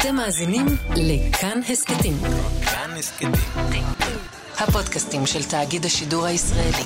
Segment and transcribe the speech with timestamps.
[0.00, 0.66] אתם מאזינים
[0.96, 2.14] לכאן הסכתים.
[2.64, 3.32] כאן הסכתים.
[4.58, 6.84] הפודקאסטים של תאגיד השידור הישראלי.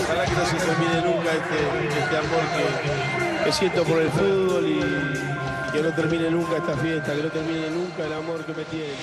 [0.00, 1.58] Ojalá que no se termine nunca este,
[2.00, 2.64] este amor que,
[3.44, 4.78] que siento por el fútbol y,
[5.66, 8.64] y que no termine nunca esta fiesta, que no termine nunca el amor que me
[8.72, 8.94] tiene.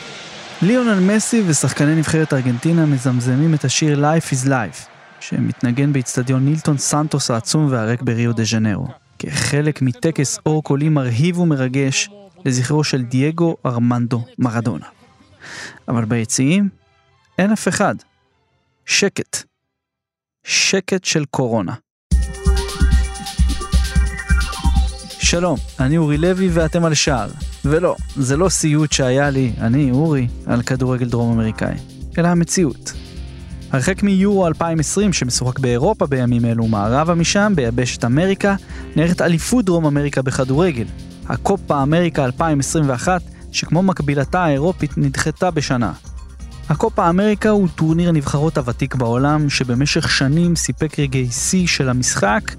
[0.62, 4.80] ליאונל מסי ושחקני נבחרת ארגנטינה מזמזמים את השיר Life is Life,
[5.20, 8.88] שמתנגן באיצטדיון נילטון סנטוס העצום והריק בריו דה ז'נרו,
[9.26, 12.10] כחלק מטקס אור קולי מרהיב ומרגש
[12.46, 14.86] לזכרו של דייגו ארמנדו מרדונה.
[15.88, 16.70] אבל ביציעים
[17.38, 17.96] אין אף אחד.
[18.86, 19.44] שקט.
[20.44, 21.74] שקט של קורונה.
[25.10, 27.30] שלום, אני אורי לוי ואתם על שער.
[27.66, 31.76] ולא, זה לא סיוט שהיה לי, אני, אורי, על כדורגל דרום אמריקאי,
[32.18, 33.05] אלא המציאות.
[33.76, 38.56] הרחק מיורו 2020 שמשוחק באירופה בימים אלו מערבה משם, ביבשת אמריקה,
[38.96, 40.86] נערכת אליפות דרום אמריקה בכדורגל.
[41.30, 45.94] הקופה אמריקה 2021, שכמו מקבילתה האירופית נדחתה בשנה.
[46.70, 52.52] הקופה אמריקה הוא טורניר הנבחרות הוותיק בעולם, שבמשך שנים סיפק רגעי שיא של המשחק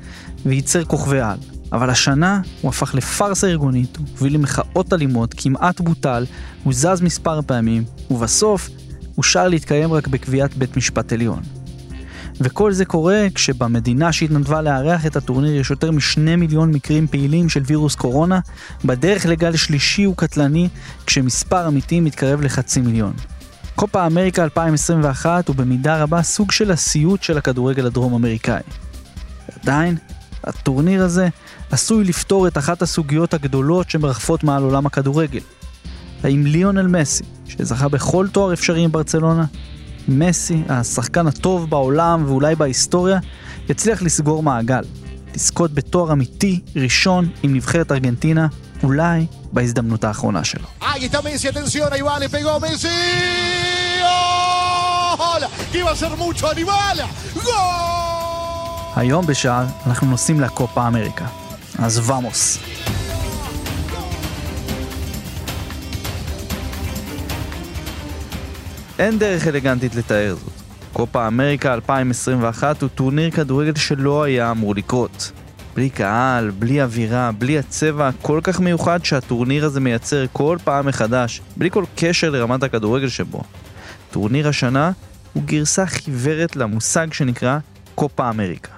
[0.46, 1.38] וייצר כוכבי על.
[1.72, 6.26] אבל השנה הוא הפך לפארסה ארגונית, הוביל למחאות אלימות, כמעט בוטל,
[6.64, 8.68] הוא זז מספר פעמים, ובסוף
[9.18, 11.40] אושר להתקיים רק בקביעת בית משפט עליון.
[12.40, 17.62] וכל זה קורה כשבמדינה שהתנדבה לארח את הטורניר יש יותר משני מיליון מקרים פעילים של
[17.66, 18.40] וירוס קורונה,
[18.84, 20.68] בדרך לגל שלישי וקטלני,
[21.06, 23.12] כשמספר המתים מתקרב לחצי מיליון.
[23.74, 28.62] קופה אמריקה 2021 הוא במידה רבה סוג של הסיוט של הכדורגל הדרום אמריקאי.
[29.62, 29.96] עדיין,
[30.44, 31.28] הטורניר הזה
[31.70, 35.40] עשוי לפתור את אחת הסוגיות הגדולות שמרחפות מעל עולם הכדורגל.
[36.22, 39.44] האם ליאונל מסי, שזכה בכל תואר אפשרי עם ברצלונה,
[40.08, 43.18] מסי, השחקן הטוב בעולם ואולי בהיסטוריה,
[43.68, 44.82] יצליח לסגור מעגל,
[45.34, 48.46] לזכות בתואר אמיתי ראשון עם נבחרת ארגנטינה,
[48.82, 50.66] אולי בהזדמנות האחרונה שלו.
[58.96, 61.26] היום בשער אנחנו נוסעים לקופה אמריקה.
[61.78, 62.58] אז ומוס.
[68.98, 70.52] אין דרך אלגנטית לתאר זאת.
[70.92, 75.32] קופה אמריקה 2021 הוא טורניר כדורגל שלא היה אמור לקרות.
[75.74, 81.40] בלי קהל, בלי אווירה, בלי הצבע הכל כך מיוחד שהטורניר הזה מייצר כל פעם מחדש,
[81.56, 83.42] בלי כל קשר לרמת הכדורגל שבו.
[84.10, 84.92] טורניר השנה
[85.32, 87.58] הוא גרסה חיוורת למושג שנקרא
[87.94, 88.72] קופה אמריקה.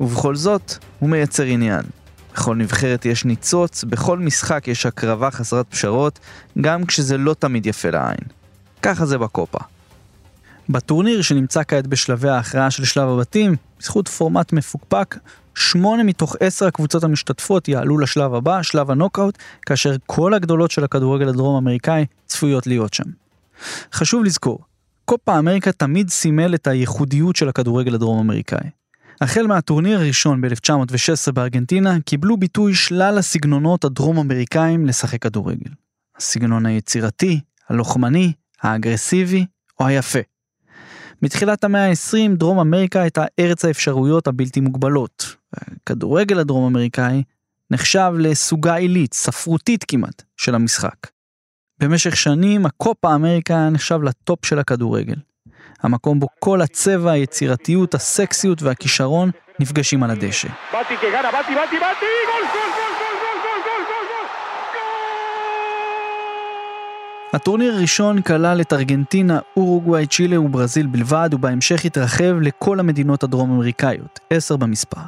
[0.00, 1.82] ובכל זאת, הוא מייצר עניין.
[2.34, 6.18] בכל נבחרת יש ניצוץ, בכל משחק יש הקרבה חסרת פשרות,
[6.60, 8.43] גם כשזה לא תמיד יפה לעין.
[8.84, 9.58] ככה זה בקופה.
[10.68, 15.16] בטורניר שנמצא כעת בשלבי ההכרעה של שלב הבתים, בזכות פורמט מפוקפק,
[15.54, 21.28] שמונה מתוך עשר הקבוצות המשתתפות יעלו לשלב הבא, שלב הנוקאוט, כאשר כל הגדולות של הכדורגל
[21.28, 23.04] הדרום אמריקאי צפויות להיות שם.
[23.92, 24.58] חשוב לזכור,
[25.04, 28.70] קופה אמריקה תמיד סימל את הייחודיות של הכדורגל הדרום אמריקאי.
[29.20, 35.70] החל מהטורניר הראשון ב-1916 בארגנטינה, קיבלו ביטוי שלל הסגנונות הדרום אמריקאים לשחק כדורגל.
[36.16, 39.46] הסגנון היצירתי, הלוחמני, האגרסיבי
[39.80, 40.18] או היפה.
[41.22, 45.36] מתחילת המאה ה-20 דרום אמריקה הייתה ארץ האפשרויות הבלתי מוגבלות.
[45.52, 47.22] הכדורגל הדרום אמריקאי
[47.70, 50.96] נחשב לסוגה עילית, ספרותית כמעט, של המשחק.
[51.78, 55.16] במשך שנים הקופה אמריקה נחשב לטופ של הכדורגל.
[55.82, 60.48] המקום בו כל הצבע, היצירתיות, הסקסיות והכישרון נפגשים על הדשא.
[60.72, 62.12] Bati que gana, Bati, Bati, Bati.
[62.30, 63.14] ¡Gol, gol, gol,
[67.34, 74.20] הטורניר הראשון כלל את ארגנטינה, אורוגוואי, צ'ילה וברזיל בלבד, ובהמשך התרחב לכל המדינות הדרום אמריקאיות,
[74.30, 75.00] עשר במספר.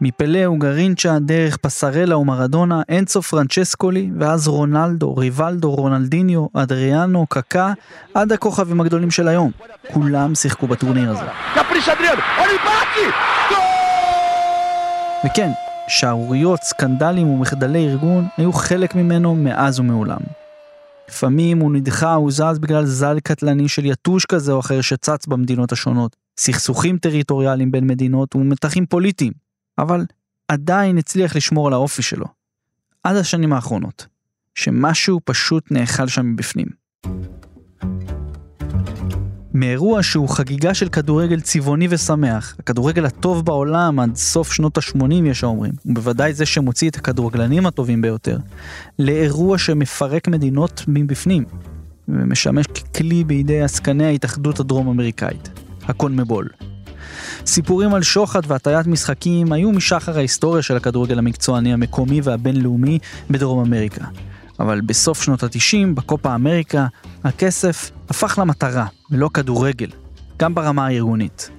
[0.00, 7.72] מפלה וגרינצ'ה, דרך פסרלה ומרדונה, אנצו פרנצ'סקולי, ואז רונלדו, ריבלדו, רונלדיניו, אדריאנו, קקה,
[8.14, 9.50] עד הכוכבים הגדולים של היום.
[9.92, 11.24] כולם שיחקו בטורניר הזה.
[15.24, 15.50] וכן,
[15.88, 20.37] שערוריות, סקנדלים ומחדלי ארגון היו חלק ממנו מאז ומעולם.
[21.08, 25.72] לפעמים הוא נדחה, הוא זז בגלל זל קטלני של יתוש כזה או אחר שצץ במדינות
[25.72, 29.32] השונות, סכסוכים טריטוריאליים בין מדינות ומתחים פוליטיים,
[29.78, 30.04] אבל
[30.48, 32.26] עדיין הצליח לשמור על האופי שלו.
[33.04, 34.06] עד השנים האחרונות,
[34.54, 36.68] שמשהו פשוט נאכל שם מבפנים.
[39.58, 45.44] מאירוע שהוא חגיגה של כדורגל צבעוני ושמח, הכדורגל הטוב בעולם עד סוף שנות ה-80 יש
[45.44, 48.38] האומרים, ובוודאי זה שמוציא את הכדורגלנים הטובים ביותר,
[48.98, 51.44] לאירוע שמפרק מדינות מבפנים,
[52.08, 55.48] ומשמש ככלי בידי עסקני ההתאחדות הדרום אמריקאית,
[55.86, 56.48] הקונמבול.
[57.46, 62.98] סיפורים על שוחד והטיית משחקים היו משחר ההיסטוריה של הכדורגל המקצועני המקומי והבינלאומי
[63.30, 64.04] בדרום אמריקה.
[64.60, 66.86] אבל בסוף שנות ה-90, בקופה אמריקה,
[67.24, 69.90] הכסף הפך למטרה, ולא כדורגל,
[70.38, 71.50] גם ברמה הארגונית.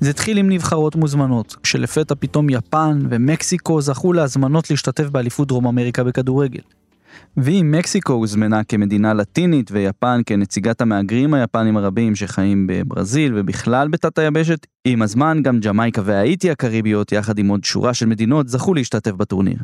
[0.00, 6.04] זה התחיל עם נבחרות מוזמנות, כשלפתע פתאום יפן ומקסיקו זכו להזמנות להשתתף באליפות דרום אמריקה
[6.04, 6.60] בכדורגל.
[7.36, 14.66] ואם מקסיקו הוזמנה כמדינה לטינית ויפן כנציגת המהגרים היפנים הרבים שחיים בברזיל ובכלל בתת היבשת,
[14.84, 19.58] עם הזמן גם ג'מייקה והאיטי הקריביות יחד עם עוד שורה של מדינות זכו להשתתף בטורניר.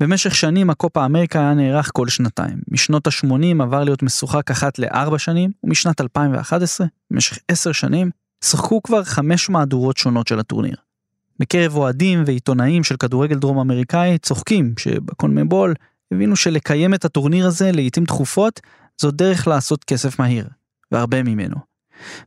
[0.00, 2.58] במשך שנים הקופה אמריקה היה נערך כל שנתיים.
[2.68, 8.10] משנות ה-80 עבר להיות משוחק אחת לארבע שנים, ומשנת 2011, במשך עשר שנים,
[8.44, 10.76] שחקו כבר חמש מהדורות שונות של הטורניר.
[11.38, 15.74] בקרב אוהדים ועיתונאים של כדורגל דרום אמריקאי צוחקים שבקונמבול
[16.12, 18.60] הבינו שלקיים את הטורניר הזה לעיתים תכופות
[19.00, 20.48] זו דרך לעשות כסף מהיר,
[20.92, 21.56] והרבה ממנו.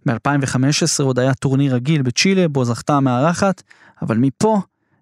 [0.06, 3.63] ב-2015 עוד היה טורניר רגיל בצ'ילה בו זכתה המארחת,
[4.01, 4.62] אבל מפה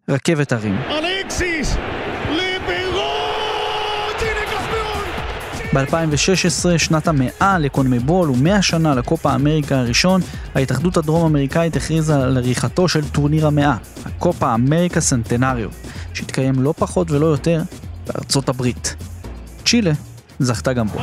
[0.09, 0.75] רכבת הרים.
[0.75, 1.88] אלכסיס!
[5.73, 10.21] ב-2016, שנת המאה לקונמבול ומאה שנה לקופה אמריקה הראשון,
[10.55, 13.75] ההתאחדות הדרום אמריקאית הכריזה על עריכתו של טורניר המאה,
[14.05, 15.69] הקופה אמריקה סנטנריו,
[16.13, 17.61] שהתקיים לא פחות ולא יותר
[18.07, 18.95] בארצות הברית.
[19.65, 19.91] צ'ילה
[20.39, 20.99] זכתה גם בו.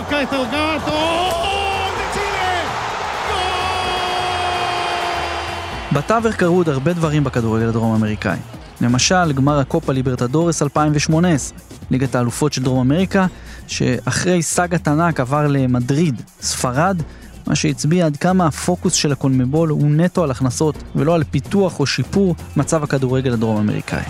[5.92, 8.38] בתווך קרו עוד הרבה דברים בכדורגל הדרום אמריקאי.
[8.80, 11.58] למשל, גמר הקופה ליברטדורס 2018,
[11.91, 13.27] ליגת האלופות של דרום אמריקה,
[13.67, 17.03] שאחרי סאגת ענק עבר למדריד, ספרד,
[17.47, 21.87] מה שהצביע עד כמה הפוקוס של הקונמבול הוא נטו על הכנסות ולא על פיתוח או
[21.87, 24.03] שיפור מצב הכדורגל הדרום אמריקאי.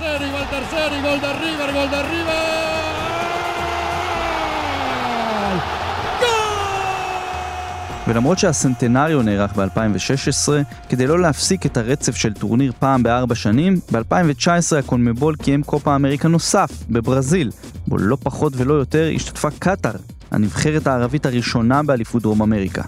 [8.09, 10.53] ולמרות שהסנטנריו נערך ב-2016,
[10.89, 16.29] כדי לא להפסיק את הרצף של טורניר פעם בארבע שנים, ב-2019 הקונמבול קיים קופה אמריקה
[16.29, 17.51] נוסף, בברזיל,
[17.87, 19.97] בו לא פחות ולא יותר השתתפה קטאר,
[20.31, 22.83] הנבחרת הערבית הראשונה באליפות דרום אמריקה.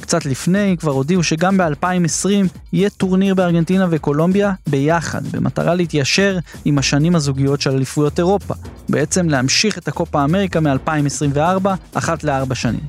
[0.00, 7.14] קצת לפני כבר הודיעו שגם ב-2020 יהיה טורניר בארגנטינה וקולומביה ביחד, במטרה להתיישר עם השנים
[7.14, 8.54] הזוגיות של אליפויות אירופה.
[8.88, 12.80] בעצם להמשיך את הקופה אמריקה מ-2024, אחת לארבע שנים.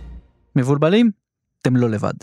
[0.56, 1.23] מבולבלים?
[1.64, 2.14] אתם לא לבד.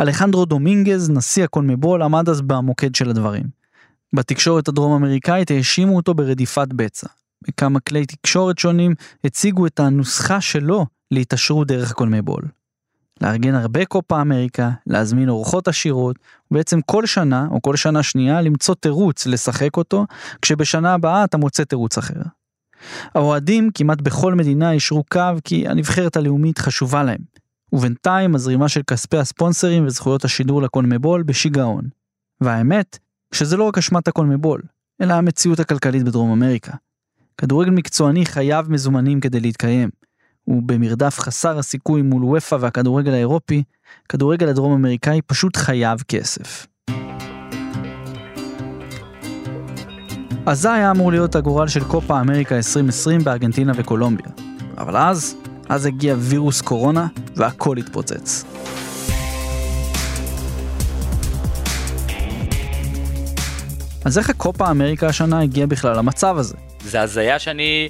[0.00, 3.44] אלחנדרו דומינגז, נשיא הקונמבול, עמד אז במוקד של הדברים.
[4.12, 7.06] בתקשורת הדרום אמריקאית האשימו אותו ברדיפת בצע.
[7.48, 12.42] בכמה כלי תקשורת שונים הציגו את הנוסחה שלו להתעשרות דרך קונמבול.
[13.20, 16.16] לארגן הרבה קופה אמריקה, להזמין אורחות עשירות,
[16.50, 20.06] ובעצם כל שנה, או כל שנה שנייה, למצוא תירוץ לשחק אותו,
[20.42, 22.20] כשבשנה הבאה אתה מוצא תירוץ אחר.
[23.14, 27.18] האוהדים כמעט בכל מדינה אישרו קו כי הנבחרת הלאומית חשובה להם,
[27.76, 31.84] ובינתיים הזרימה של כספי הספונסרים וזכויות השידור לקונמבול בשיגעון.
[32.40, 32.98] והאמת,
[33.34, 34.62] שזה לא רק אשמת הקונמבול,
[35.00, 36.72] אלא המציאות הכלכלית בדרום אמריקה.
[37.38, 39.90] כדורגל מקצועני חייב מזומנים כדי להתקיים,
[40.48, 43.62] ובמרדף חסר הסיכוי מול וופא והכדורגל האירופי,
[44.08, 46.66] כדורגל הדרום אמריקאי פשוט חייב כסף.
[50.46, 54.32] אז זה היה אמור להיות הגורל של קופה אמריקה 2020 בארגנטינה וקולומביה.
[54.78, 55.36] אבל אז,
[55.68, 58.44] אז הגיע וירוס קורונה והכל התפוצץ.
[64.04, 66.54] אז איך הקופה אמריקה השנה הגיעה בכלל למצב הזה?
[66.84, 67.88] זה הזיה שאני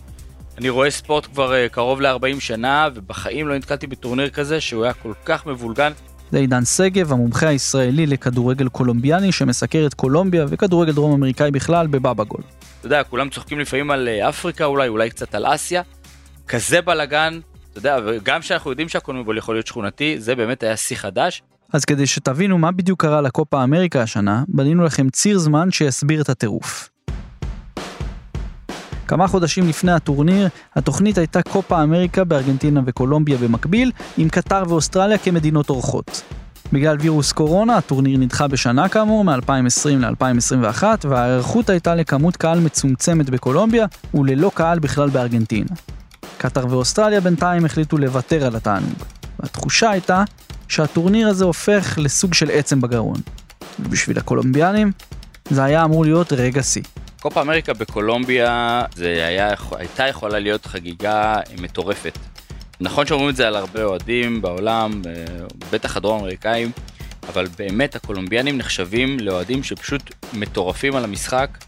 [0.59, 4.93] אני רואה ספורט כבר uh, קרוב ל-40 שנה, ובחיים לא נתקלתי בטורניר כזה שהוא היה
[4.93, 5.93] כל כך מבולגן.
[6.33, 12.25] זה עידן שגב, המומחה הישראלי לכדורגל קולומביאני שמסקר את קולומביה וכדורגל דרום אמריקאי בכלל בבאבא
[12.25, 12.41] גול.
[12.79, 15.83] אתה יודע, כולם צוחקים לפעמים על אה, אפריקה אולי, אולי קצת על אסיה.
[16.49, 17.41] כזה בלאגן,
[17.79, 21.43] אתה יודע, וגם שאנחנו יודעים שהקולומבול יכול להיות שכונתי, זה באמת היה שיא חדש.
[21.73, 26.29] אז כדי שתבינו מה בדיוק קרה לקופה אמריקה השנה, בנינו לכם ציר זמן שיסביר את
[26.29, 26.89] הטירוף.
[29.09, 35.71] כמה חודשים לפני הטורניר, התוכנית הייתה קופה אמריקה בארגנטינה וקולומביה במקביל, עם קטר ואוסטרליה כמדינות
[35.71, 36.23] אורחות.
[36.73, 43.87] בגלל וירוס קורונה, הטורניר נדחה בשנה כאמור, מ-2020 ל-2021, וההיערכות הייתה לכמות קהל מצומצמת בקולומביה,
[44.15, 45.96] וללא קהל בכלל בארגנטינה.
[46.39, 48.95] קטר ואוסטרליה בינתיים החליטו לוותר על התענוג.
[49.41, 50.25] והתחושה הייתה
[50.69, 53.21] שהטורניר הזה הופך לסוג של עצם בגרון.
[53.81, 54.93] ובשביל הקולומביאנים,
[55.51, 56.83] זה היה אמור להיות רגע שיא.
[57.21, 62.19] קופה אמריקה בקולומביה זה היה, הייתה יכולה להיות חגיגה מטורפת.
[62.81, 65.03] נכון שאומרים את זה על הרבה אוהדים בעולם,
[65.73, 66.71] בטח הדרום אמריקאים,
[67.29, 70.03] אבל באמת הקולומביאנים נחשבים לאוהדים שפשוט
[70.33, 71.59] מטורפים על המשחק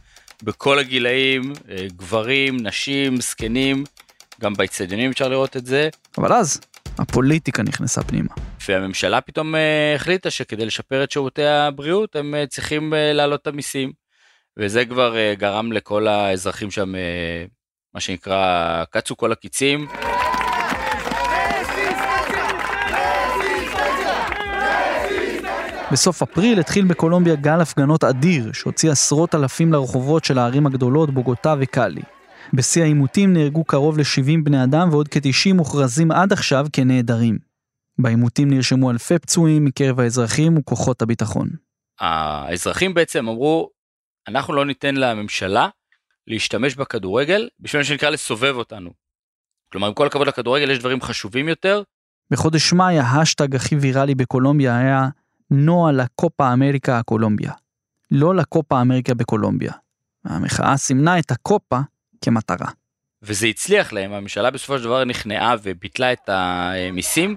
[0.43, 3.85] בכל הגילאים, אה, גברים, נשים, זקנים,
[4.40, 5.88] גם באצטדיונים אפשר לראות את זה.
[6.18, 6.61] אבל אז,
[6.99, 8.35] הפוליטיקה נכנסה פנימה.
[8.68, 13.47] והממשלה פתאום אה, החליטה שכדי לשפר את שירותי הבריאות הם אה, צריכים אה, להעלות את
[13.47, 13.92] המיסים.
[14.57, 16.92] וזה כבר גרם לכל האזרחים שם,
[17.95, 19.88] מה שנקרא, קצו כל הקיצים.
[25.92, 31.54] בסוף אפריל התחיל בקולומביה גל הפגנות אדיר, שהוציא עשרות אלפים לרחובות של הערים הגדולות בוגוטה
[31.61, 32.02] וקאלי.
[32.55, 37.38] בשיא העימותים נהרגו קרוב ל-70 בני אדם ועוד כ-90 מוכרזים עד עכשיו כנעדרים.
[37.99, 41.49] בעימותים נרשמו אלפי פצועים מקרב האזרחים וכוחות הביטחון.
[42.00, 43.71] האזרחים בעצם אמרו,
[44.28, 45.69] אנחנו לא ניתן לממשלה
[46.26, 48.90] להשתמש בכדורגל בשביל מה שנקרא לסובב אותנו.
[49.73, 51.83] כלומר, עם כל הכבוד לכדורגל יש דברים חשובים יותר.
[52.31, 55.09] בחודש מאי ההאשטג הכי ויראלי בקולומביה היה
[55.50, 57.53] No a la Copa América en Colombia.
[58.11, 59.73] לא לקופה אמריקה בקולומביה.
[60.25, 61.78] המחאה סימנה את הקופה
[62.25, 62.69] כמטרה.
[63.23, 67.37] וזה הצליח להם, הממשלה בסופו של דבר נכנעה וביטלה את המיסים.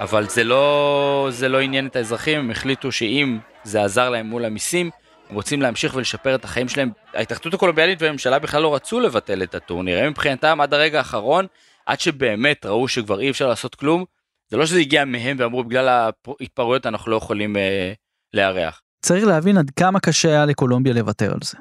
[0.00, 4.44] אבל זה לא, זה לא עניין את האזרחים, הם החליטו שאם זה עזר להם מול
[4.44, 4.90] המיסים,
[5.30, 6.90] הם רוצים להמשיך ולשפר את החיים שלהם.
[7.14, 11.46] ההתאחדות הקולומביאנית והממשלה בכלל לא רצו לבטל את הטורניר, הם מבחינתם עד הרגע האחרון,
[11.86, 14.04] עד שבאמת ראו שכבר אי אפשר לעשות כלום,
[14.48, 17.92] זה לא שזה הגיע מהם ואמרו בגלל ההתפרעויות אנחנו לא יכולים אה,
[18.34, 18.81] לארח.
[19.02, 21.58] צריך להבין עד כמה קשה היה לקולומביה לוותר על זה.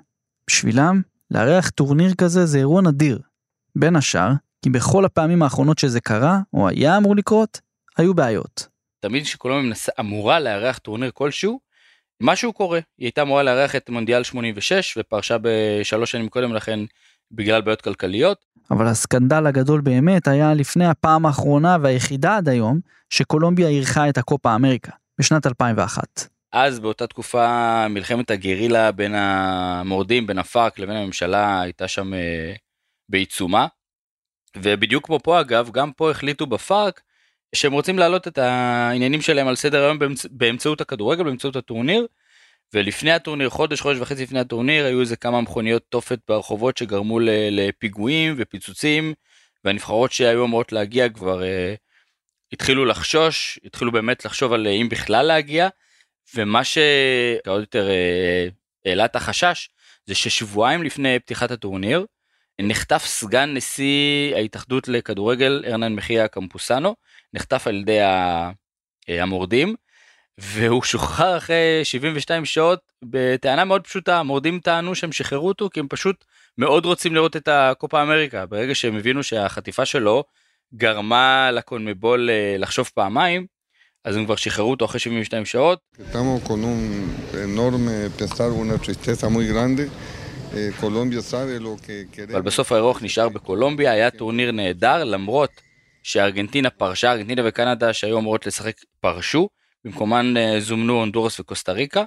[0.48, 3.20] בשבילם, לארח טורניר כזה זה אירוע נדיר.
[3.76, 4.32] בין השאר,
[4.62, 7.62] כי בכל הפעמים האחרונות שזה קרה, או היה אמור לקרות,
[7.98, 8.68] היו בעיות.
[9.00, 9.90] תמיד כשקולומביה מנס...
[10.00, 11.60] אמורה לארח טורניר כלשהו,
[12.22, 12.80] משהו קורה.
[12.98, 16.80] היא הייתה אמורה לארח את מונדיאל 86 ופרשה בשלוש שנים קודם לכן
[17.32, 18.46] בגלל בעיות כלכליות.
[18.72, 22.80] אבל הסקנדל הגדול באמת היה לפני הפעם האחרונה והיחידה עד היום,
[23.10, 26.28] שקולומביה אירחה את הקופה אמריקה, בשנת 2001.
[26.52, 32.54] אז באותה תקופה מלחמת הגרילה בין המורדים, בין הפארק לבין הממשלה הייתה שם אה,
[33.10, 33.68] בעיצומה.
[34.58, 37.02] ובדיוק כמו פה אגב, גם פה החליטו בפארק
[37.56, 40.26] שהם רוצים להעלות את העניינים שלהם על סדר היום באמצ...
[40.26, 42.08] באמצעות הכדורגל, באמצעות הטורניר.
[42.74, 47.20] ולפני הטורניר, חודש, חודש וחצי לפני הטורניר, היו איזה כמה מכוניות תופת ברחובות שגרמו
[47.52, 49.14] לפיגועים ופיצוצים,
[49.64, 51.74] והנבחרות שהיו אמורות להגיע כבר אה,
[52.54, 55.68] התחילו לחשוש, התחילו באמת לחשוב על אם בכלל להגיע,
[56.36, 58.48] ומה שעוד יותר אה,
[58.86, 59.70] העלה את החשש,
[60.06, 62.06] זה ששבועיים לפני פתיחת הטורניר,
[62.62, 66.96] נחטף סגן נשיא ההתאחדות לכדורגל, ארנן מחיה קמפוסנו,
[67.34, 68.00] נחטף על ידי
[69.08, 69.76] המורדים,
[70.38, 75.88] והוא שוחרר אחרי 72 שעות בטענה מאוד פשוטה, המורדים טענו שהם שחררו אותו כי הם
[75.88, 76.26] פשוט
[76.58, 80.24] מאוד רוצים לראות את הקופה אמריקה, ברגע שהם הבינו שהחטיפה שלו
[80.74, 83.46] גרמה לקונמבול אה, לחשוב פעמיים,
[84.06, 85.80] אז הם כבר שחררו אותו אחרי 72 שעות.
[92.34, 95.50] אבל בסוף האירוח נשאר בקולומביה, היה טורניר נהדר, למרות
[96.04, 99.50] שארגנטינה פרשה, ארגנטינה וקנדה שהיו אמורות לשחק פרשו,
[99.86, 102.04] במקומן אה, זומנו הונדורס וקוסטה ריקה.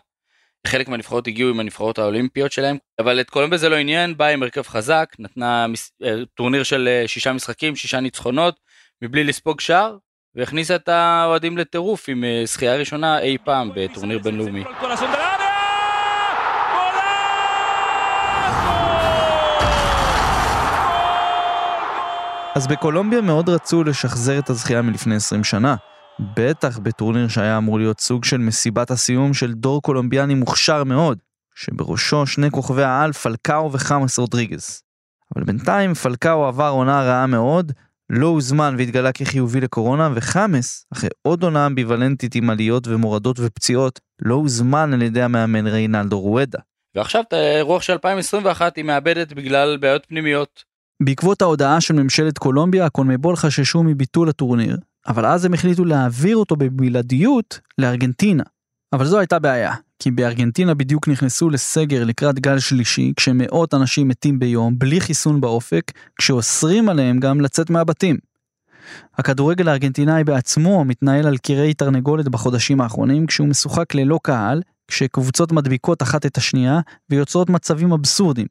[0.67, 4.43] חלק מהנבחרות הגיעו עם הנבחרות האולימפיות שלהם, אבל את קולומביה זה לא עניין, באה עם
[4.43, 5.67] הרכב חזק, נתנה.
[6.05, 8.61] אה, טורניר של אה, שישה משחקים, שישה ניצחונות,
[9.03, 9.97] מבלי לספוג שער,
[10.37, 14.65] והכניסה את האוהדים לטירוף עם זכייה ראשונה אי פעם בטורניר בינלאומי.
[22.55, 25.77] אז בקולומביה מאוד רצו לשחזר את הזכייה מלפני 20 שנה.
[26.37, 31.19] בטח בטורניר שהיה אמור להיות סוג של מסיבת הסיום של דור קולומביאני מוכשר מאוד,
[31.55, 34.83] שבראשו שני כוכבי העל פלקאו וחמאס רודריגז.
[35.37, 37.73] אבל בינתיים פלקאו עבר עונה רעה מאוד,
[38.11, 44.35] לא הוזמן והתגלה כחיובי לקורונה, וחמאס, אחרי עוד עונה אמביוולנטית עם עליות ומורדות ופציעות, לא
[44.35, 46.59] הוזמן על ידי המאמן ריינלדו רואדה.
[46.95, 50.65] ועכשיו את האירוח של 2021 היא מאבדת בגלל בעיות פנימיות.
[51.03, 56.57] בעקבות ההודעה של ממשלת קולומביה, הקונמבול חששו מביטול הטורניר, אבל אז הם החליטו להעביר אותו
[56.57, 58.45] בבלעדיות לארגנטינה.
[58.93, 64.39] אבל זו הייתה בעיה, כי בארגנטינה בדיוק נכנסו לסגר לקראת גל שלישי, כשמאות אנשים מתים
[64.39, 68.17] ביום, בלי חיסון באופק, כשאוסרים עליהם גם לצאת מהבתים.
[69.19, 76.03] הכדורגל הארגנטינאי בעצמו מתנהל על קירי תרנגולת בחודשים האחרונים, כשהוא משוחק ללא קהל, כשקבוצות מדביקות
[76.03, 78.47] אחת את השנייה, ויוצרות מצבים אבסורדים.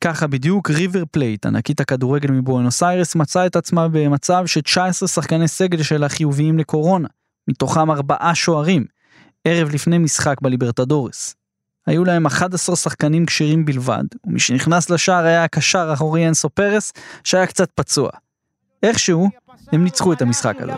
[0.00, 5.82] ככה בדיוק ריבר פלייט, ענקית הכדורגל מבואנוס איירס, מצאה את עצמה במצב ש-19 שחקני סגל
[5.82, 7.08] שלה חיוביים לקורונה,
[7.48, 8.84] מתוכם ארבעה שוערים,
[9.44, 11.34] ערב לפני משחק בליברטדורס.
[11.86, 16.92] היו להם 11 שחקנים כשירים בלבד, ומי שנכנס לשער היה הקשר האחורי אנסו פרס,
[17.24, 18.10] שהיה קצת פצוע.
[18.82, 19.28] איכשהו,
[19.72, 20.72] הם ניצחו את המשחק הזה.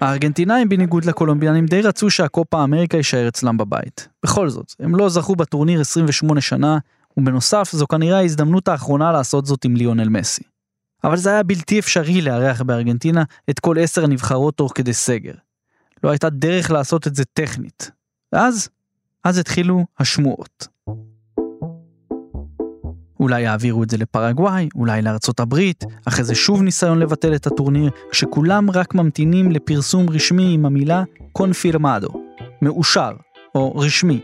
[0.00, 4.08] הארגנטינאים בניגוד לקולומביאנים די רצו שהקופה אמריקה יישאר אצלם בבית.
[4.22, 6.78] בכל זאת, הם לא זכו בטורניר 28 שנה,
[7.16, 10.42] ובנוסף זו כנראה ההזדמנות האחרונה לעשות זאת עם ליונל מסי.
[11.04, 15.34] אבל זה היה בלתי אפשרי לארח בארגנטינה את כל עשר הנבחרות תוך כדי סגר.
[16.04, 17.90] לא הייתה דרך לעשות את זה טכנית.
[18.32, 18.68] ואז,
[19.24, 20.68] אז התחילו השמועות.
[23.20, 27.90] אולי יעבירו את זה לפרגוואי, אולי לארצות הברית, אחרי זה שוב ניסיון לבטל את הטורניר,
[28.10, 32.08] כשכולם רק ממתינים לפרסום רשמי עם המילה קונפירמדו,
[32.62, 33.12] מאושר,
[33.54, 34.20] או רשמי.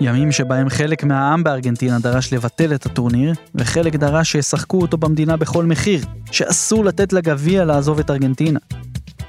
[0.00, 5.64] ימים שבהם חלק מהעם בארגנטינה דרש לבטל את הטורניר, וחלק דרש שישחקו אותו במדינה בכל
[5.64, 6.00] מחיר,
[6.30, 8.58] שאסור לתת לגביע לעזוב את ארגנטינה.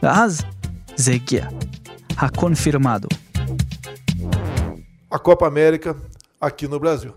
[0.04, 0.42] ואז
[0.96, 1.48] זה הגיע,
[2.18, 3.08] הקונפירמדו.
[5.14, 5.96] A Copa América
[6.42, 7.12] aqui no Brasil.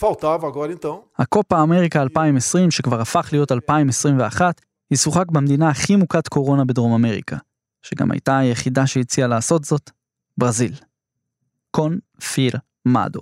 [0.00, 6.64] Faltava agora então הקופה אמריקה 2020, שכבר הפך להיות 2021, ישוחק במדינה הכי מוכת קורונה
[6.64, 7.36] בדרום אמריקה,
[7.82, 9.90] שגם הייתה היחידה שהציעה לעשות זאת,
[10.38, 10.72] ברזיל.
[11.76, 13.20] קונפירמדו.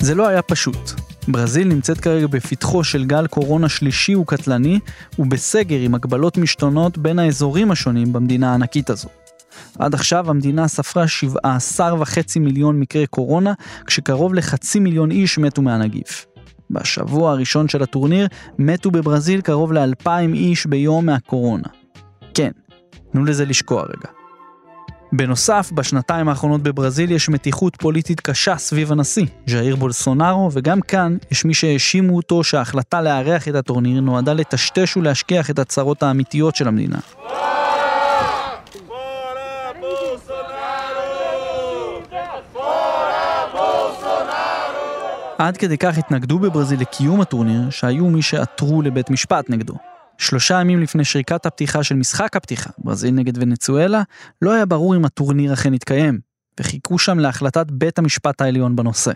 [0.00, 0.76] זה לא היה פשוט.
[1.28, 4.80] ברזיל נמצאת כרגע בפתחו של גל קורונה שלישי וקטלני,
[5.18, 9.08] ובסגר עם הגבלות משתונות בין האזורים השונים במדינה הענקית הזו.
[9.78, 11.04] עד עכשיו המדינה ספרה
[11.44, 13.52] 17.5 מיליון מקרי קורונה,
[13.86, 16.26] כשקרוב לחצי מיליון איש מתו מהנגיף.
[16.70, 18.28] בשבוע הראשון של הטורניר
[18.58, 21.77] מתו בברזיל קרוב ל-2,000 איש ביום מהקורונה.
[22.38, 22.50] כן,
[23.12, 24.08] תנו לזה לשקוע רגע.
[25.12, 31.44] בנוסף, בשנתיים האחרונות בברזיל יש מתיחות פוליטית קשה סביב הנשיא, ז'איר בולסונארו, וגם כאן יש
[31.44, 36.98] מי שהאשימו אותו שההחלטה לארח את הטורניר נועדה לטשטש ולהשכיח את הצרות האמיתיות של המדינה.
[45.38, 49.74] עד כדי כך התנגדו בברזיל לקיום הטורניר, שהיו מי שעתרו לבית משפט נגדו.
[50.18, 54.02] שלושה ימים לפני שריקת הפתיחה של משחק הפתיחה, ברזיל נגד ונצואלה,
[54.42, 56.18] לא היה ברור אם הטורניר אכן יתקיים,
[56.60, 59.12] וחיכו שם להחלטת בית המשפט העליון בנושא.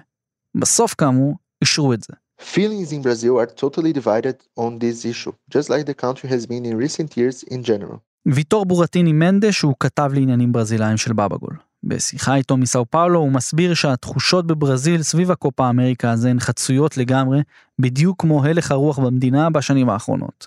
[0.56, 2.14] בסוף, כאמור, אישרו את זה.
[2.54, 6.64] Feelings in Brazil are totally divided on this issue, just like the country has been
[6.64, 7.98] in recent years in general.
[8.26, 11.56] ויטור בורטיני מנדש הוא כתב לעניינים ברזילאים של בבגול.
[11.84, 17.42] בשיחה איתו מסאו פאולו הוא מסביר שהתחושות בברזיל סביב הקופה אמריקה הזה הן חצויות לגמרי,
[17.78, 20.46] בדיוק כמו הלך הרוח במדינה בשנים האחרונות.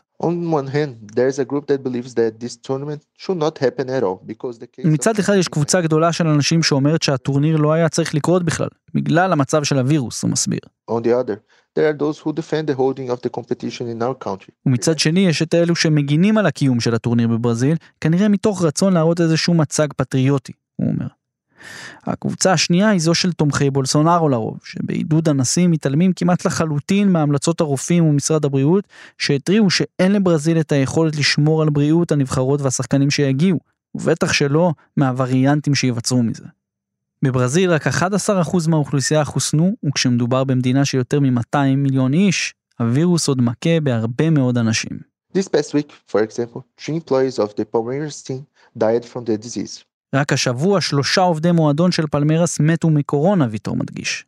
[4.93, 9.31] מצד אחד יש קבוצה גדולה של אנשים שאומרת שהטורניר לא היה צריך לקרות בכלל, בגלל
[9.31, 10.59] המצב של הווירוס, הוא מסביר.
[14.65, 19.21] ומצד שני יש את אלו שמגינים על הקיום של הטורניר בברזיל, כנראה מתוך רצון להראות
[19.21, 21.07] איזשהו מצג פטריוטי, הוא אומר.
[22.03, 28.05] הקבוצה השנייה היא זו של תומכי בולסונארו לרוב, שבעידוד הנשיא מתעלמים כמעט לחלוטין מהמלצות הרופאים
[28.05, 33.59] ומשרד הבריאות, שהתריעו שאין לברזיל את היכולת לשמור על בריאות הנבחרות והשחקנים שיגיעו,
[33.95, 36.45] ובטח שלא מהווריאנטים שייווצרו מזה.
[37.21, 37.91] בברזיל רק 11%
[38.67, 45.15] מהאוכלוסייה חוסנו, וכשמדובר במדינה של יותר מ-200 מיליון איש, הווירוס עוד מכה בהרבה מאוד אנשים.
[45.37, 48.41] This past week, for example, three employees of the Palmeiras team
[48.77, 49.83] died from the disease.
[50.15, 54.25] רק השבוע שלושה עובדי מועדון של פלמרס מתו מקורונה, ויטור מדגיש.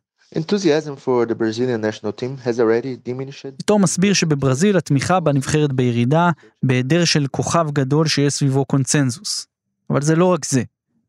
[3.58, 6.30] ויטור מסביר שבברזיל התמיכה בנבחרת בירידה,
[6.62, 9.46] בהיעדר של כוכב גדול שיש סביבו קונצנזוס.
[9.90, 10.62] אבל זה לא רק זה.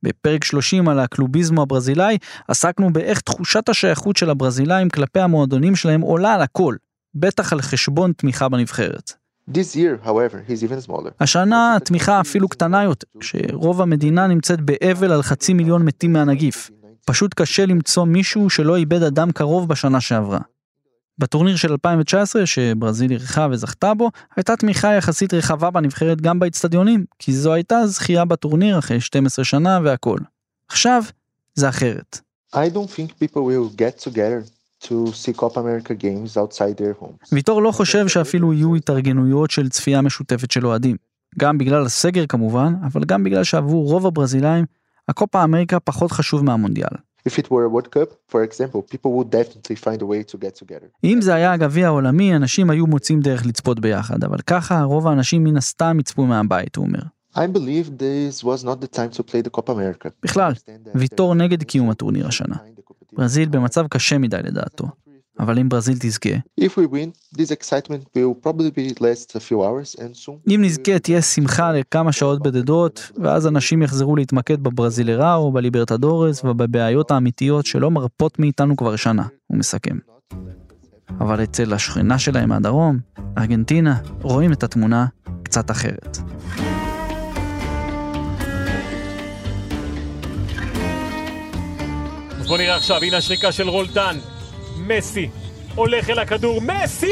[0.03, 6.33] בפרק 30 על הקלוביזמו הברזילאי, עסקנו באיך תחושת השייכות של הברזילאים כלפי המועדונים שלהם עולה
[6.33, 6.75] על הכל,
[7.15, 9.13] בטח על חשבון תמיכה בנבחרת.
[9.53, 11.11] This year, however, is even smaller.
[11.19, 16.71] השנה התמיכה אפילו קטנה יותר, כשרוב המדינה נמצאת באבל על חצי מיליון מתים מהנגיף.
[17.05, 20.39] פשוט קשה למצוא מישהו שלא איבד אדם קרוב בשנה שעברה.
[21.17, 27.33] בטורניר של 2019, שברזיל אירחה וזכתה בו, הייתה תמיכה יחסית רחבה בנבחרת גם באצטדיונים, כי
[27.33, 30.17] זו הייתה זכייה בטורניר אחרי 12 שנה והכל.
[30.67, 31.03] עכשיו,
[31.55, 32.19] זה אחרת.
[32.53, 37.29] I don't think people will get together to see Copa America games outside their homes.
[37.31, 40.95] ויטור לא חושב שאפילו יהיו התארגנויות של צפייה משותפת של אוהדים.
[41.39, 44.65] גם בגלל הסגר כמובן, אבל גם בגלל שעבור רוב הברזילאים,
[45.07, 46.89] הקופה אמריקה פחות חשוב מהמונדיאל.
[47.27, 50.37] If it were a World Cup, for example, people would definitely find a way to
[50.37, 50.87] get together.
[51.03, 55.43] אם זה היה הגביע העולמי, אנשים היו מוצאים דרך לצפות ביחד, אבל ככה רוב האנשים
[55.43, 56.99] מן הסתם יצפו מהבית, הוא אומר.
[57.35, 60.09] I believe this was not the time to play the Copa America.
[60.23, 60.53] בכלל,
[60.95, 62.55] ויטור נגד קיום הטורניר השנה.
[63.13, 64.87] ברזיל במצב קשה מדי לדעתו,
[65.39, 66.29] אבל אם ברזיל תזכה.
[70.47, 77.65] אם נזכה תהיה שמחה לכמה שעות בודדות, ואז אנשים יחזרו להתמקד בברזילראו, בליברטדורס ובבעיות האמיתיות
[77.65, 79.97] שלא מרפות מאיתנו כבר שנה, הוא מסכם.
[81.19, 82.99] אבל אצל השכנה שלהם מהדרום,
[83.37, 85.05] ארגנטינה, רואים את התמונה
[85.43, 86.17] קצת אחרת.
[92.49, 94.17] בוא נראה עכשיו, הנה השריקה של רולדן.
[94.77, 95.29] מסי
[95.75, 97.07] הולך אל הכדור, מסי!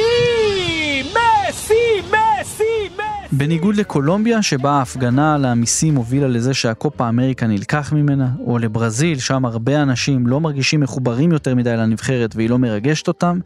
[1.04, 1.74] מסי!
[2.02, 2.10] מסי!
[2.10, 2.96] מסי!
[3.32, 9.46] בניגוד לקולומביה, שבה ההפגנה על המיסים הובילה לזה שהקופה אמריקה נלקח ממנה, או לברזיל, שם
[9.46, 13.40] הרבה אנשים לא מרגישים מחוברים יותר מדי לנבחרת והיא לא מרגשת אותם,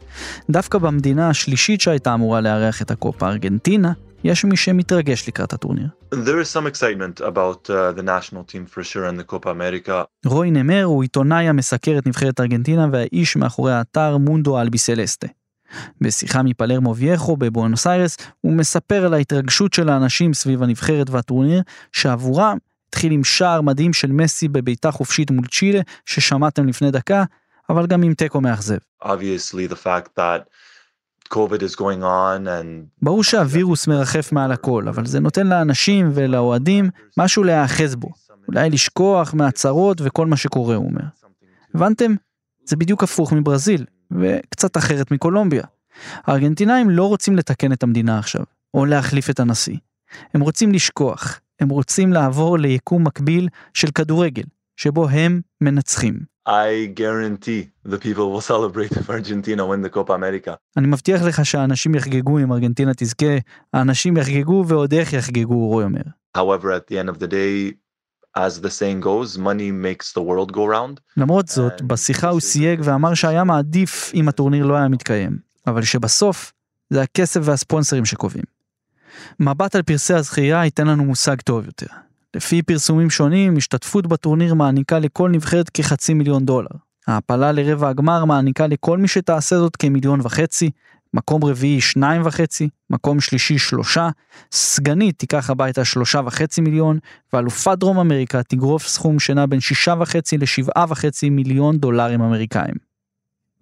[0.50, 3.92] דווקא במדינה השלישית שהייתה אמורה לארח את הקופה, ארגנטינה,
[4.24, 5.88] יש מי שמתרגש לקראת הטורניר.
[6.14, 10.04] There is some excitement about uh, the national team for sure in the Copa America.
[10.26, 15.26] רוי נמר הוא עיתונאי המסקר את נבחרת ארגנטינה והאיש מאחורי האתר מונדו אלביסלסטה.
[16.00, 22.58] בשיחה מפלרמו וייחו בבואנוס איירס, הוא מספר על ההתרגשות של האנשים סביב הנבחרת והטורניר, שעבורם
[22.88, 27.24] התחיל עם שער מדהים של מסי בביתה חופשית מול צ'ילה, ששמעתם לפני דקה,
[27.70, 28.76] אבל גם עם תיקו מאכזב.
[29.02, 30.40] Obviously, the fact that
[33.02, 38.08] ברור שהווירוס מרחף מעל הכל, אבל זה נותן לאנשים ולאוהדים משהו להיאחז בו.
[38.48, 41.04] אולי לשכוח מהצהרות וכל מה שקורה, הוא אומר.
[41.74, 42.14] הבנתם?
[42.64, 45.64] זה בדיוק הפוך מברזיל, וקצת אחרת מקולומביה.
[46.24, 48.42] הארגנטינאים לא רוצים לתקן את המדינה עכשיו,
[48.74, 49.76] או להחליף את הנשיא.
[50.34, 54.44] הם רוצים לשכוח, הם רוצים לעבור ליקום מקביל של כדורגל,
[54.76, 56.32] שבו הם מנצחים.
[56.48, 60.56] I guarantee the people will celebrate if Argentina win the Copa America.
[60.76, 63.36] אני מבטיח לך שהאנשים יחגגו אם ארגנטינה תזכה,
[63.72, 66.02] האנשים יחגגו ועוד איך יחגגו, רוי אומר.
[66.36, 67.76] However, at the end of the day,
[68.36, 71.00] as the saying goes, money makes the world go round.
[71.16, 76.52] למרות זאת, בשיחה הוא סייג ואמר שהיה מעדיף אם הטורניר לא היה מתקיים, אבל שבסוף
[76.90, 78.44] זה הכסף והספונסרים שקובעים.
[79.40, 81.86] מבט על פרסי הזכייה ייתן לנו מושג טוב יותר.
[82.36, 86.70] לפי פרסומים שונים, השתתפות בטורניר מעניקה לכל נבחרת כחצי מיליון דולר.
[87.06, 90.70] ההעפלה לרבע הגמר מעניקה לכל מי שתעשה זאת כמיליון וחצי,
[91.14, 94.08] מקום רביעי שניים וחצי, מקום שלישי שלושה,
[94.52, 96.98] סגנית תיקח הביתה שלושה וחצי מיליון,
[97.32, 102.74] ואלופת דרום אמריקה תגרוף סכום שנע בין שישה וחצי לשבעה וחצי מיליון דולרים אמריקאים.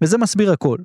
[0.02, 0.78] וזה מסביר הכל.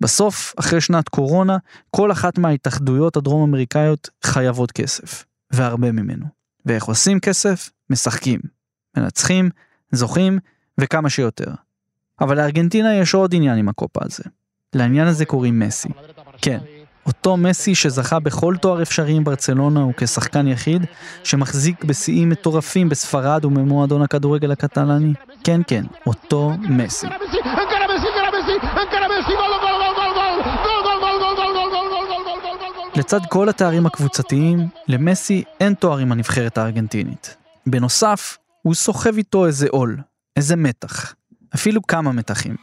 [0.00, 1.56] בסוף, אחרי שנת קורונה,
[1.90, 6.39] כל אחת מההתאחדויות הדרום אמריקאיות חייבות כסף, והרבה ממנו.
[6.66, 7.70] ואיך עושים כסף?
[7.90, 8.40] משחקים.
[8.96, 9.50] מנצחים,
[9.92, 10.38] זוכים,
[10.80, 11.50] וכמה שיותר.
[12.20, 14.24] אבל לארגנטינה יש עוד עניין עם הקופה הזה.
[14.74, 15.88] לעניין הזה קוראים מסי.
[16.42, 16.58] כן,
[17.06, 20.86] אותו מסי שזכה בכל תואר אפשרי עם ברצלונה וכשחקן יחיד,
[21.24, 25.12] שמחזיק בשיאים מטורפים בספרד ובמועדון הכדורגל הקטלני.
[25.44, 27.06] כן, כן, אותו מסי.
[33.00, 37.36] לצד כל התארים הקבוצתיים, למסי אין תואר עם הנבחרת הארגנטינית.
[37.66, 39.96] בנוסף, הוא סוחב איתו איזה עול,
[40.36, 41.14] איזה מתח,
[41.54, 42.56] אפילו כמה מתחים.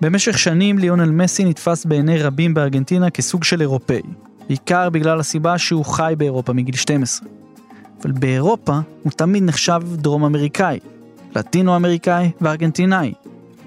[0.00, 4.02] במשך שנים ליונל מסי נתפס בעיני רבים בארגנטינה כסוג של אירופאי,
[4.48, 7.28] בעיקר בגלל הסיבה שהוא חי באירופה מגיל 12.
[8.02, 10.78] אבל באירופה הוא תמיד נחשב דרום אמריקאי,
[11.36, 13.12] לטינו אמריקאי וארגנטינאי.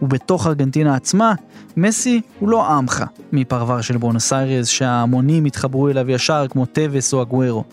[0.02, 1.34] ובתוך ארגנטינה עצמה,
[1.78, 7.22] מסי הוא לא עמך מפרבר של בונוס איירס שההמונים התחברו אליו ישר כמו טווס או
[7.22, 7.64] אגוורו.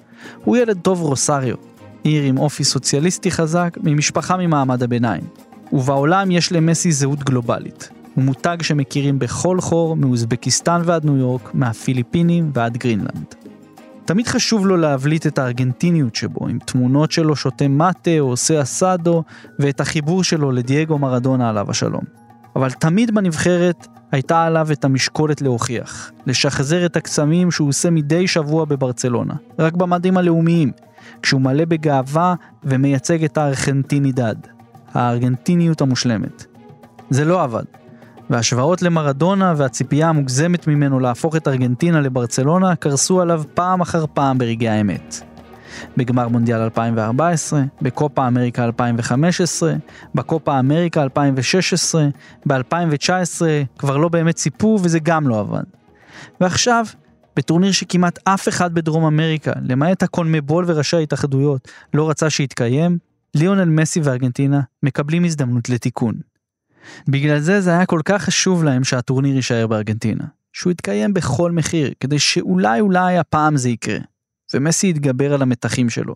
[0.44, 1.56] הוא ילד טוב רוסריו,
[2.02, 5.22] עיר עם אופי סוציאליסטי חזק ממשפחה ממעמד הביניים.
[5.72, 7.88] ובעולם יש למסי זהות גלובלית.
[8.14, 13.45] הוא מותג שמכירים בכל חור, מאוזבקיסטן ועד ניו יורק, מהפיליפינים ועד גרינלנד.
[14.06, 19.22] תמיד חשוב לו להבליט את הארגנטיניות שבו, עם תמונות שלו שותה מאטה או עושה אסאדו,
[19.58, 22.02] ואת החיבור שלו לדייגו מרדונה עליו השלום.
[22.56, 28.64] אבל תמיד בנבחרת הייתה עליו את המשקולת להוכיח, לשחזר את הקסמים שהוא עושה מדי שבוע
[28.64, 30.72] בברצלונה, רק במדים הלאומיים,
[31.22, 34.36] כשהוא מלא בגאווה ומייצג את הארגנטינידד,
[34.94, 36.46] הארגנטיניות המושלמת.
[37.10, 37.64] זה לא עבד,
[38.30, 44.68] וההשוואות למרדונה והציפייה המוגזמת ממנו להפוך את ארגנטינה לברצלונה קרסו עליו פעם אחר פעם ברגעי
[44.68, 45.20] האמת.
[45.96, 49.74] בגמר מונדיאל 2014, בקופה אמריקה 2015,
[50.14, 52.08] בקופה אמריקה 2016,
[52.46, 53.42] ב-2019
[53.78, 55.64] כבר לא באמת ציפו וזה גם לא עבד.
[56.40, 56.86] ועכשיו,
[57.36, 62.98] בטורניר שכמעט אף אחד בדרום אמריקה, למעט הקונמבול וראשי ההתאחדויות, לא רצה שיתקיים,
[63.34, 66.14] ליאונל מסי וארגנטינה מקבלים הזדמנות לתיקון.
[67.08, 70.24] בגלל זה זה היה כל כך חשוב להם שהטורניר יישאר בארגנטינה.
[70.52, 73.98] שהוא יתקיים בכל מחיר, כדי שאולי אולי הפעם זה יקרה.
[74.54, 76.14] ומסי יתגבר על המתחים שלו.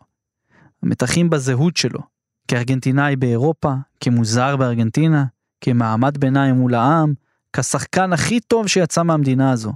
[0.82, 2.00] המתחים בזהות שלו.
[2.48, 5.24] כארגנטינאי באירופה, כמוזר בארגנטינה,
[5.60, 7.14] כמעמד ביניים מול העם,
[7.52, 9.72] כשחקן הכי טוב שיצא מהמדינה הזו.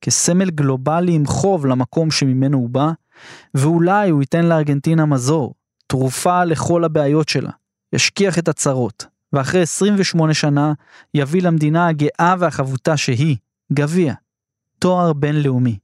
[0.00, 2.90] כסמל גלובלי עם חוב למקום שממנו הוא בא,
[3.54, 5.54] ואולי הוא ייתן לארגנטינה מזור,
[5.86, 7.50] תרופה לכל הבעיות שלה.
[7.92, 10.72] ישכיח את הצרות, ואחרי 28 שנה
[11.14, 13.36] יביא למדינה הגאה והחבוטה שהיא,
[13.72, 14.14] גביע,
[14.78, 15.78] תואר בינלאומי,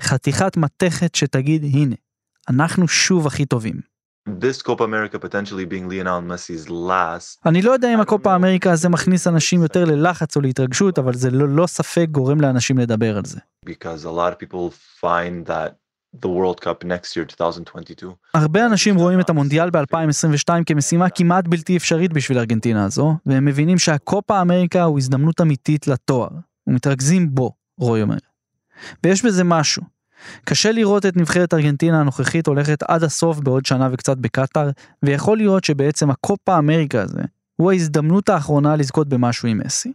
[0.00, 1.96] חתיכת מתכת שתגיד הנה,
[2.48, 3.90] אנחנו שוב הכי טובים.
[4.28, 8.88] This Copa America potentially being Lionel Messi's last אני לא יודע אם הקופה אמריקה הזה
[8.88, 13.40] מכניס אנשים יותר ללחץ או להתרגשות, אבל זה ללא ספק גורם לאנשים לדבר על זה.
[13.68, 15.70] because a lot of people find that
[16.16, 21.76] the World Cup next year 2022 הרבה אנשים רואים את המונדיאל ב-2022 כמשימה כמעט בלתי
[21.76, 26.28] אפשרית בשביל ארגנטינה הזו, והם מבינים שהקופה אמריקה הוא הזדמנות אמיתית לתואר,
[26.66, 28.16] ומתרכזים בו, רוי אומר.
[29.04, 29.82] ויש בזה משהו.
[30.44, 34.70] קשה לראות את נבחרת ארגנטינה הנוכחית הולכת עד הסוף בעוד שנה וקצת בקטאר,
[35.02, 37.22] ויכול להיות שבעצם הקופה אמריקה הזה,
[37.56, 39.92] הוא ההזדמנות האחרונה לזכות במשהו עם מסי.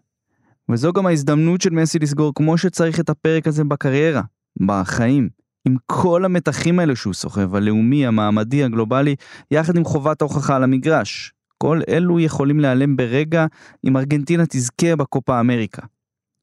[0.72, 4.22] וזו גם ההזדמנות של מסי לסגור כמו שצריך את הפרק הזה בקריירה,
[4.66, 5.30] בחיים,
[5.66, 9.16] עם כל המתחים האלו שהוא סוחב, הלאומי, המעמדי, הגלובלי,
[9.52, 11.34] יחד עם חובת ההוכחה על המגרש.
[11.58, 13.46] כל אלו יכולים להיעלם ברגע
[13.86, 15.82] אם ארגנטינה תזכה בקופה אמריקה.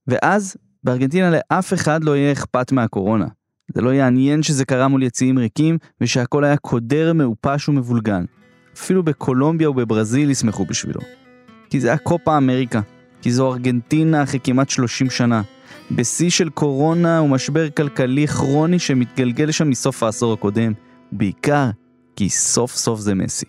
[0.07, 3.27] ואז, בארגנטינה לאף אחד לא יהיה אכפת מהקורונה.
[3.75, 8.25] זה לא יעניין שזה קרה מול יציאים ריקים, ושהכל היה קודר, מעופש ומבולגן.
[8.77, 11.01] אפילו בקולומביה ובברזיל ישמחו בשבילו.
[11.71, 12.81] כי זה הקופה אמריקה.
[13.23, 15.43] כי זו ארגנטינה אחרי כמעט 30 שנה.
[15.91, 20.73] בשיא של קורונה ומשבר כלכלי כרוני שמתגלגל לשם מסוף העשור הקודם.
[21.13, 21.71] בעיקר
[22.17, 23.47] כי סוף סוף זה מסי.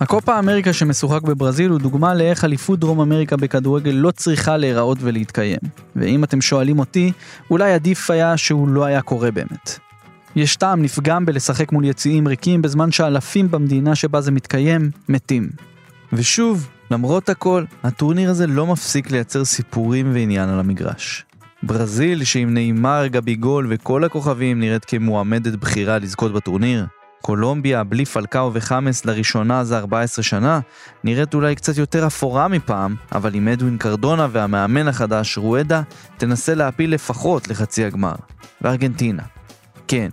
[0.00, 5.58] הקופה אמריקה שמשוחק בברזיל הוא דוגמה לאיך אליפות דרום אמריקה בכדורגל לא צריכה להיראות ולהתקיים.
[5.96, 7.12] ואם אתם שואלים אותי,
[7.50, 9.89] אולי עדיף היה שהוא לא היה קורה באמת.
[10.36, 15.50] יש טעם נפגם בלשחק מול יציאים ריקים בזמן שאלפים במדינה שבה זה מתקיים מתים.
[16.12, 21.24] ושוב, למרות הכל, הטורניר הזה לא מפסיק לייצר סיפורים ועניין על המגרש.
[21.62, 26.86] ברזיל, שעם נאמר, גביגול וכל הכוכבים נראית כמועמדת בחירה לזכות בטורניר,
[27.22, 30.60] קולומביה, בלי פלקאו וחמאס לראשונה זה 14 שנה,
[31.04, 35.82] נראית אולי קצת יותר אפורה מפעם, אבל עם אדווין קרדונה והמאמן החדש, רואדה,
[36.16, 38.14] תנסה להפיל לפחות לחצי הגמר.
[38.60, 39.22] וארגנטינה.
[39.90, 40.08] כן,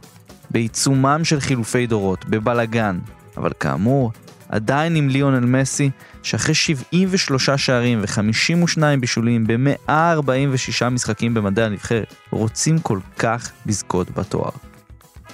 [0.49, 2.99] בעיצומם של חילופי דורות, בבלגן,
[3.37, 4.11] אבל כאמור,
[4.49, 5.89] עדיין עם ליאונל מסי,
[6.23, 14.51] שאחרי 73 שערים ו-52 בישולים ב-146 משחקים במדעי הנבחרת, רוצים כל כך לזכות בתואר.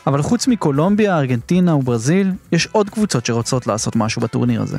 [0.07, 4.77] אבל חוץ מקולומביה, ארגנטינה וברזיל, יש עוד קבוצות שרוצות לעשות משהו בטורניר הזה.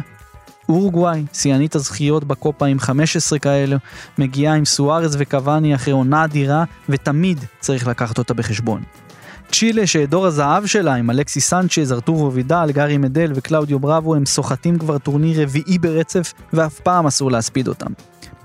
[0.69, 3.77] אורוגוואי, שיאנית הזכיות בקופה עם 15 כאלה,
[4.19, 8.83] מגיעה עם סוארז וקוואני אחרי עונה אדירה, ותמיד צריך לקחת אותה בחשבון.
[9.59, 14.79] צ'ילה, שדור הזהב שלה עם אלכסיס סנצ'ז, ארתורו וידל, גארי מדל וקלאודיו בראבו, הם סוחטים
[14.79, 17.93] כבר טורניר רביעי ברצף, ואף פעם אסור להספיד אותם.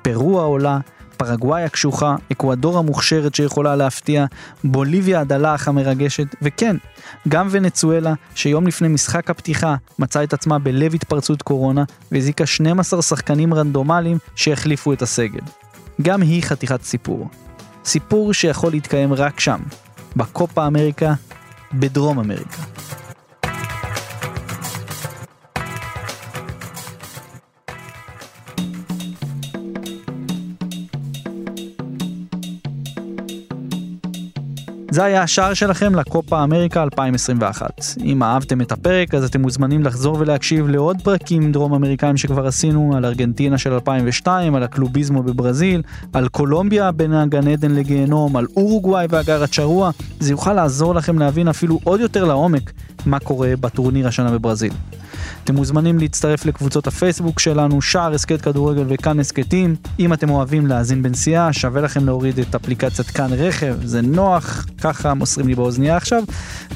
[0.02, 0.80] פרו העולה,
[1.18, 4.26] פרגוואי הקשוחה, אקוודור המוכשרת שיכולה להפתיע,
[4.64, 6.76] בוליביה הדלח המרגשת, וכן,
[7.28, 13.54] גם ונצואלה, שיום לפני משחק הפתיחה מצאה את עצמה בלב התפרצות קורונה, והזיקה 12 שחקנים
[13.54, 15.42] רנדומליים שהחליפו את הסגל.
[16.02, 17.30] גם היא חתיכת סיפור.
[17.86, 19.60] סיפור שיכול להתקיים רק שם,
[20.16, 21.14] בקופה אמריקה,
[21.74, 22.64] בדרום אמריקה.
[35.00, 37.82] זה היה השער שלכם לקופה אמריקה 2021.
[38.04, 42.98] אם אהבתם את הפרק אז אתם מוזמנים לחזור ולהקשיב לעוד פרקים דרום אמריקאים שכבר עשינו,
[42.98, 45.82] על ארגנטינה של 2002, על הקלוביזמו בברזיל,
[46.14, 49.92] על קולומביה בין הגן עדן לגיהנום, על אורוגוואי והגר הצ'רוע.
[50.20, 52.72] זה יוכל לעזור לכם להבין אפילו עוד יותר לעומק
[53.06, 54.74] מה קורה בטורניר השנה בברזיל.
[55.44, 59.76] אתם מוזמנים להצטרף לקבוצות הפייסבוק שלנו, שער הסכת כדורגל וכאן הסכתים.
[60.00, 65.14] אם אתם אוהבים להאזין בנסיעה, שווה לכם להוריד את אפליקציית כאן רכב, זה נוח, ככה
[65.14, 66.24] מוסרים לי באוזנייה עכשיו.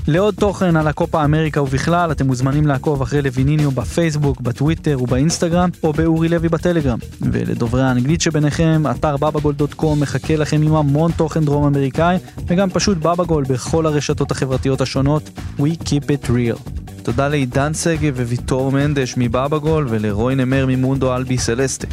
[0.07, 5.93] לעוד תוכן על הקופה אמריקה ובכלל, אתם מוזמנים לעקוב אחרי לויניניו בפייסבוק, בטוויטר ובאינסטגרם, או
[5.93, 6.97] באורי לוי בטלגרם.
[7.21, 13.43] ולדוברי האנגלית שביניכם, אתר בבגול.קום מחכה לכם עם המון תוכן דרום אמריקאי, וגם פשוט בבגול
[13.43, 15.29] בכל הרשתות החברתיות השונות.
[15.59, 16.82] We keep it real.
[17.03, 21.87] תודה לעידן שגב וויטור מנדש מבאבגול ולרוי נמר ממונדו אלבי סלסטה.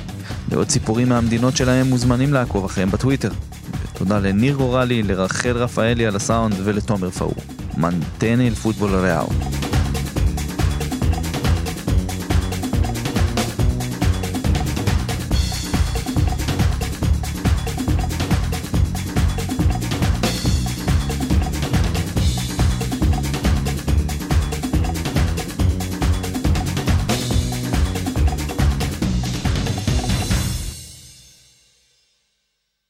[0.53, 3.31] לעוד סיפורים מהמדינות שלהם מוזמנים לעקוב אחריהם בטוויטר.
[3.83, 7.35] ותודה לניר גורלי, לרחל רפאלי על הסאונד ולתומר פאור.
[7.77, 9.29] מנטנה אל פוטבול ריאו.